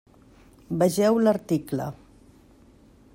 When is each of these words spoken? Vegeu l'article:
Vegeu 0.79 1.19
l'article: 1.25 1.87